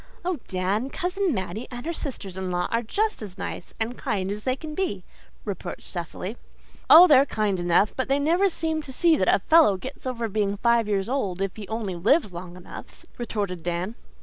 "Oh, 0.25 0.39
Dan, 0.47 0.89
Cousin 0.89 1.31
Mattie 1.31 1.67
and 1.69 1.85
her 1.85 1.93
sisters 1.93 2.35
in 2.35 2.49
law 2.49 2.67
are 2.71 2.81
just 2.81 3.21
as 3.21 3.37
nice 3.37 3.71
and 3.79 3.95
kind 3.99 4.31
as 4.31 4.45
they 4.45 4.55
can 4.55 4.73
be," 4.73 5.03
reproached 5.45 5.83
Cecily. 5.87 6.37
"Oh, 6.89 7.05
they're 7.05 7.23
kind 7.27 7.59
enough, 7.59 7.95
but 7.95 8.07
they 8.07 8.17
never 8.17 8.49
seem 8.49 8.81
to 8.81 8.91
see 8.91 9.15
that 9.15 9.27
a 9.27 9.37
fellow 9.47 9.77
gets 9.77 10.07
over 10.07 10.27
being 10.27 10.57
five 10.57 10.87
years 10.87 11.07
old 11.07 11.39
if 11.39 11.55
he 11.55 11.67
only 11.67 11.93
lives 11.93 12.33
long 12.33 12.57
enough," 12.57 13.05
retorted 13.19 13.61
Dan. 13.61 13.93